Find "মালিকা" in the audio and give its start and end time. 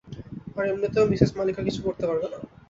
1.37-1.61